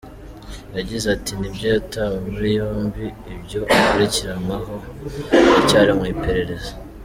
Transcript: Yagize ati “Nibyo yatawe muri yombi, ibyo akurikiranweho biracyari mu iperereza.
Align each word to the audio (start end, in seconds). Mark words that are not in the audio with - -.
Yagize 0.77 1.05
ati 1.15 1.31
“Nibyo 1.39 1.67
yatawe 1.75 2.17
muri 2.31 2.49
yombi, 2.57 3.05
ibyo 3.33 3.59
akurikiranweho 3.75 4.73
biracyari 5.39 5.91
mu 5.99 6.05
iperereza. 6.15 6.71